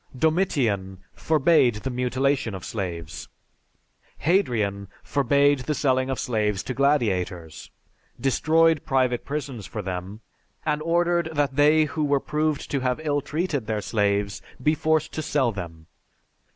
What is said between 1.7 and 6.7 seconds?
the mutilation of slaves; Hadrian forbade the selling of slaves